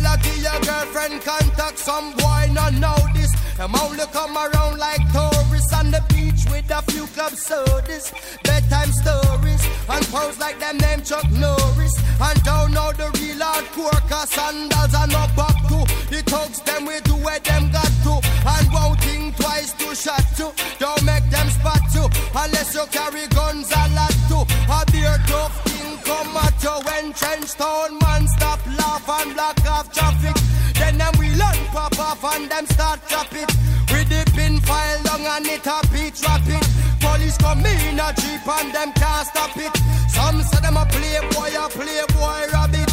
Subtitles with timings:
[0.00, 0.22] backpack.
[0.22, 1.78] This melody your girlfriend contact.
[1.78, 3.32] Some boy not know this.
[3.56, 8.12] Them only come around like tourists on the beach with a few club sodas.
[8.44, 11.94] Bedtime stories and pose like them name Chuck Norris.
[12.20, 15.78] And don't know the real hardcore cause sandals are not back to.
[16.10, 18.20] The thugs them we do where them got to.
[18.46, 20.52] And won't think twice to shot to.
[20.78, 24.44] Don't make them spot you unless you carry guns a lot too.
[24.68, 27.98] A beer tough thing come at you when trench town
[29.34, 30.36] block off traffic.
[30.74, 33.50] Then them we learn pop off and them start chop it.
[33.92, 36.62] With the pin file long and it a beat rapid.
[37.00, 39.74] Police come in a jeep and them can't stop it.
[40.10, 42.90] Some say them a playboy, a playboy rabbit.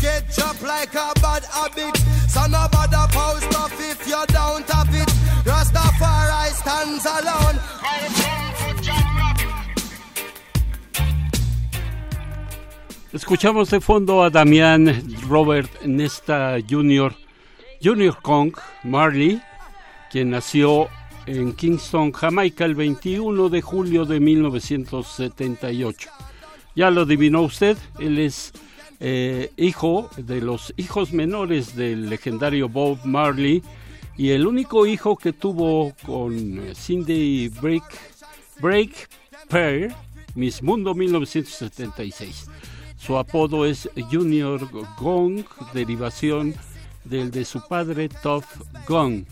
[0.00, 1.96] Get chopped like a bad habit.
[2.28, 5.08] So no bother post off if you don't have it.
[5.44, 8.49] Rastafari stands alone.
[13.12, 17.12] Escuchamos de fondo a Damián Robert Nesta Jr.,
[17.82, 18.52] Junior Kong
[18.84, 19.42] Marley,
[20.12, 20.86] quien nació
[21.26, 26.08] en Kingston, Jamaica, el 21 de julio de 1978.
[26.76, 28.52] Ya lo adivinó usted, él es
[29.00, 33.60] eh, hijo de los hijos menores del legendario Bob Marley
[34.16, 37.82] y el único hijo que tuvo con eh, Cindy Break,
[38.60, 39.08] Break
[40.36, 42.46] Miss Mundo 1976.
[43.00, 46.54] Su apodo es Junior Gong, derivación
[47.04, 48.44] del de su padre Tough
[48.86, 49.24] Gong.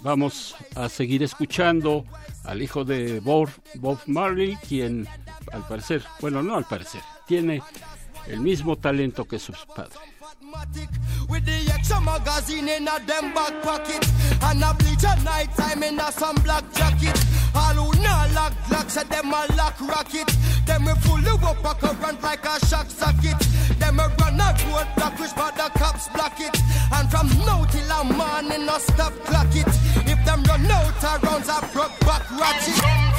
[0.00, 2.04] Vamos a seguir escuchando
[2.44, 5.06] al hijo de Bob, Bob Marley, quien
[5.52, 7.62] al parecer, bueno, no al parecer, tiene
[8.26, 9.98] el mismo talento que sus padres.
[17.54, 20.28] All who not lock lock said them a lock rocket.
[20.66, 23.38] Them we full up a current like a shock socket.
[23.78, 26.56] Them a run a road block which but the cops block it.
[26.92, 29.68] And from now till a morning no stop clock it.
[30.06, 33.18] If them run out of rounds a broke back ratchet.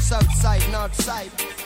[0.00, 1.57] South side, north side.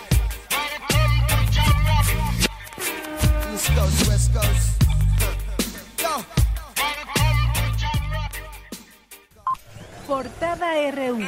[10.13, 11.19] Portada RU.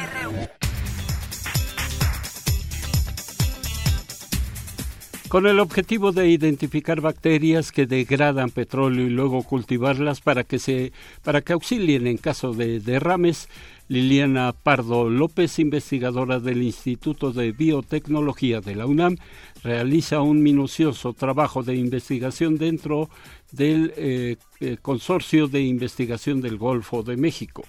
[5.27, 10.93] Con el objetivo de identificar bacterias que degradan petróleo y luego cultivarlas para que se
[11.23, 13.49] para que auxilien en caso de derrames,
[13.87, 19.17] Liliana Pardo López, investigadora del Instituto de Biotecnología de la UNAM,
[19.63, 23.09] realiza un minucioso trabajo de investigación dentro
[23.51, 27.63] del eh, eh, Consorcio de Investigación del Golfo de México.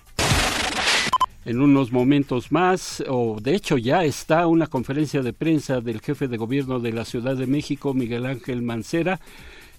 [1.47, 6.27] En unos momentos más, o de hecho ya está una conferencia de prensa del jefe
[6.27, 9.21] de gobierno de la Ciudad de México, Miguel Ángel Mancera,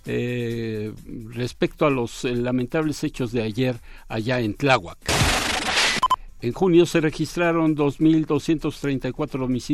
[0.06, 0.94] eh,
[1.26, 3.76] respecto a los eh, lamentables hechos de ayer
[4.08, 4.98] allá en Tláhuac.
[6.40, 9.66] En junio se registraron 2.234 homicidios